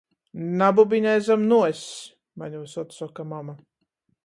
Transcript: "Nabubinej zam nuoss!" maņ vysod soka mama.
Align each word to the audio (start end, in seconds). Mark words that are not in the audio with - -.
"Nabubinej 0.61 1.19
zam 1.27 1.43
nuoss!" 1.51 1.85
maņ 2.45 2.57
vysod 2.63 2.99
soka 2.99 3.29
mama. 3.37 3.59